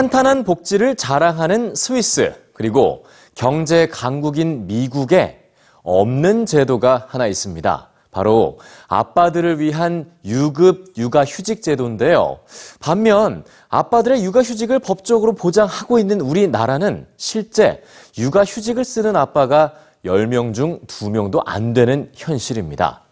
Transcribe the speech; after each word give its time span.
탄탄한 0.00 0.44
복지를 0.44 0.96
자랑하는 0.96 1.74
스위스, 1.74 2.32
그리고 2.54 3.04
경제 3.34 3.86
강국인 3.86 4.66
미국에 4.66 5.50
없는 5.82 6.46
제도가 6.46 7.04
하나 7.10 7.26
있습니다. 7.26 7.90
바로 8.10 8.58
아빠들을 8.88 9.58
위한 9.58 10.10
유급 10.24 10.94
육아 10.96 11.26
휴직 11.26 11.60
제도인데요. 11.60 12.38
반면 12.80 13.44
아빠들의 13.68 14.24
육아 14.24 14.40
휴직을 14.40 14.78
법적으로 14.78 15.34
보장하고 15.34 15.98
있는 15.98 16.22
우리나라는 16.22 17.06
실제 17.18 17.82
육아 18.16 18.44
휴직을 18.44 18.84
쓰는 18.84 19.16
아빠가 19.16 19.74
10명 20.06 20.54
중 20.54 20.80
2명도 20.86 21.42
안 21.44 21.74
되는 21.74 22.10
현실입니다. 22.14 23.02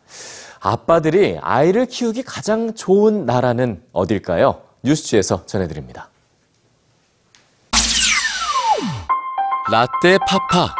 아빠들이 0.61 1.37
아이를 1.43 1.85
키우기 1.85 2.23
가장 2.23 2.73
좋은 2.73 3.27
나라는 3.27 3.83
어딜까요? 3.93 4.63
뉴스지에서 4.83 5.45
전해드립니다. 5.45 6.09
라떼 9.71 10.17
파파. 10.27 10.75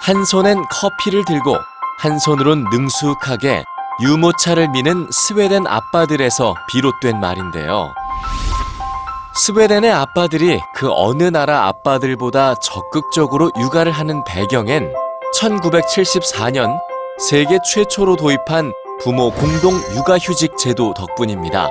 한 0.00 0.24
손엔 0.24 0.62
커피를 0.70 1.24
들고 1.24 1.56
한 1.98 2.20
손으론 2.20 2.64
능숙하게 2.70 3.64
유모차를 4.00 4.68
미는 4.68 5.08
스웨덴 5.10 5.66
아빠들에서 5.66 6.54
비롯된 6.68 7.18
말인데요. 7.18 7.92
스웨덴의 9.34 9.90
아빠들이 9.90 10.60
그 10.72 10.88
어느 10.92 11.24
나라 11.24 11.66
아빠들보다 11.66 12.54
적극적으로 12.60 13.50
육아를 13.58 13.90
하는 13.90 14.22
배경엔 14.24 14.92
1974년 15.40 16.78
세계 17.18 17.58
최초로 17.64 18.14
도입한 18.16 18.72
부모 19.02 19.32
공동 19.32 19.74
육아휴직 19.96 20.56
제도 20.58 20.94
덕분입니다. 20.94 21.70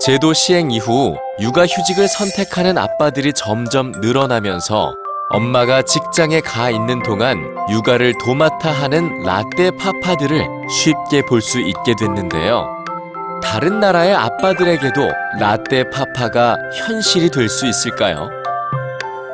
제도 0.00 0.32
시행 0.32 0.72
이후 0.72 1.14
육아휴직을 1.40 2.08
선택하는 2.08 2.78
아빠들이 2.78 3.32
점점 3.32 3.92
늘어나면서 3.92 4.92
엄마가 5.30 5.82
직장에 5.82 6.40
가 6.40 6.70
있는 6.70 7.02
동안 7.02 7.36
육아를 7.70 8.14
도맡아 8.24 8.70
하는 8.70 9.22
라떼 9.24 9.72
파파들을 9.72 10.46
쉽게 10.70 11.22
볼 11.28 11.42
수 11.42 11.60
있게 11.60 11.94
됐는데요. 11.98 12.66
다른 13.42 13.78
나라의 13.78 14.14
아빠들에게도 14.14 15.00
라떼 15.38 15.90
파파가 15.90 16.56
현실이 16.74 17.30
될 17.30 17.48
수 17.48 17.66
있을까요? 17.66 18.30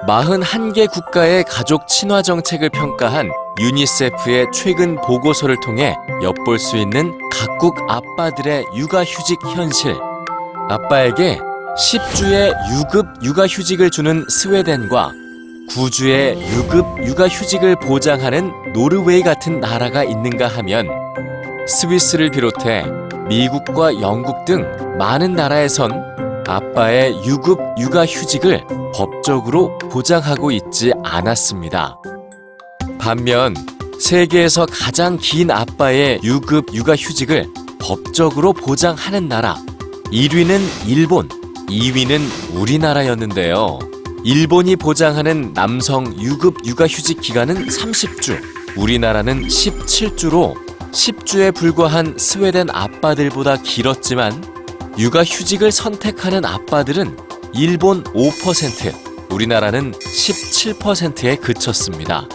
41개 0.06 0.90
국가의 0.90 1.44
가족 1.44 1.86
친화 1.88 2.20
정책을 2.22 2.70
평가한 2.70 3.30
유니세프의 3.60 4.48
최근 4.52 4.96
보고서를 5.00 5.56
통해 5.60 5.96
엿볼 6.22 6.58
수 6.58 6.76
있는 6.76 7.16
각국 7.32 7.76
아빠들의 7.88 8.64
육아휴직 8.76 9.38
현실. 9.54 9.96
아빠에게 10.68 11.38
10주의 11.78 12.52
유급 12.76 13.06
육아휴직을 13.22 13.90
주는 13.90 14.24
스웨덴과 14.28 15.12
9주의 15.70 16.36
유급 16.52 17.04
육아휴직을 17.04 17.76
보장하는 17.76 18.72
노르웨이 18.72 19.22
같은 19.22 19.60
나라가 19.60 20.04
있는가 20.04 20.46
하면 20.48 20.88
스위스를 21.66 22.30
비롯해 22.30 22.84
미국과 23.28 24.00
영국 24.00 24.44
등 24.44 24.64
많은 24.98 25.34
나라에선 25.34 26.44
아빠의 26.46 27.24
유급 27.26 27.58
육아휴직을 27.78 28.64
법적으로 28.94 29.76
보장하고 29.78 30.50
있지 30.52 30.92
않았습니다. 31.02 31.98
반면 32.98 33.54
세계에서 33.98 34.66
가장 34.66 35.16
긴 35.18 35.50
아빠의 35.50 36.20
유급 36.22 36.72
육아휴직을 36.74 37.46
법적으로 37.80 38.52
보장하는 38.52 39.28
나라 39.28 39.56
1위는 40.12 40.60
일본, 40.86 41.28
2위는 41.68 42.54
우리나라였는데요. 42.54 43.78
일본이 44.26 44.74
보장하는 44.74 45.52
남성 45.52 46.18
유급 46.18 46.64
육아휴직 46.64 47.20
기간은 47.20 47.66
30주, 47.66 48.40
우리나라는 48.74 49.46
17주로 49.46 50.54
10주에 50.92 51.54
불과한 51.54 52.14
스웨덴 52.16 52.70
아빠들보다 52.70 53.58
길었지만 53.58 54.42
육아휴직을 54.96 55.70
선택하는 55.70 56.46
아빠들은 56.46 57.14
일본 57.52 58.02
5%, 58.02 59.30
우리나라는 59.30 59.92
17%에 59.92 61.36
그쳤습니다. 61.36 62.26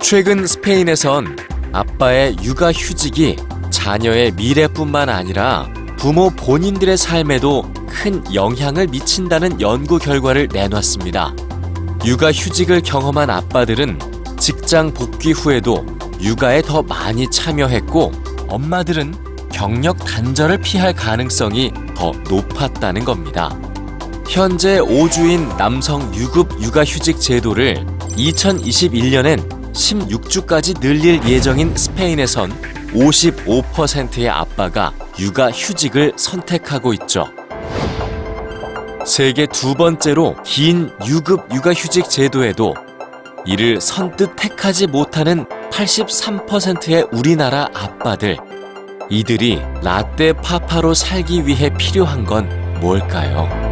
최근 0.00 0.46
스페인에선 0.46 1.36
아빠의 1.72 2.36
육아휴직이 2.40 3.34
자녀의 3.70 4.30
미래뿐만 4.36 5.08
아니라 5.08 5.68
부모 5.96 6.30
본인들의 6.30 6.96
삶에도 6.96 7.64
큰 7.94 8.22
영향을 8.34 8.88
미친다는 8.88 9.60
연구 9.60 9.98
결과를 9.98 10.48
내놨습니다. 10.52 11.34
육아 12.04 12.32
휴직을 12.32 12.82
경험한 12.82 13.30
아빠들은 13.30 13.98
직장 14.38 14.92
복귀 14.92 15.32
후에도 15.32 15.86
육아에 16.20 16.60
더 16.60 16.82
많이 16.82 17.30
참여했고 17.30 18.12
엄마들은 18.48 19.14
경력 19.50 20.04
단절을 20.04 20.58
피할 20.58 20.92
가능성이 20.92 21.72
더 21.94 22.10
높았다는 22.28 23.04
겁니다. 23.04 23.56
현재 24.28 24.80
5주인 24.80 25.56
남성 25.56 26.12
유급 26.14 26.60
육아휴직 26.60 27.20
제도를 27.20 27.86
2021년엔 28.16 29.72
16주까지 29.72 30.80
늘릴 30.80 31.26
예정인 31.26 31.74
스페인에선 31.76 32.52
55%의 32.92 34.28
아빠가 34.28 34.92
육아휴직을 35.18 36.14
선택하고 36.16 36.92
있죠. 36.94 37.26
세계 39.04 39.46
두 39.46 39.74
번째로 39.74 40.34
긴 40.44 40.90
유급 41.06 41.52
육아휴직 41.52 42.08
제도에도 42.08 42.74
이를 43.44 43.80
선뜻 43.80 44.34
택하지 44.36 44.86
못하는 44.86 45.44
83%의 45.70 47.08
우리나라 47.12 47.68
아빠들. 47.74 48.38
이들이 49.10 49.60
라떼 49.82 50.32
파파로 50.32 50.94
살기 50.94 51.46
위해 51.46 51.68
필요한 51.76 52.24
건 52.24 52.48
뭘까요? 52.80 53.63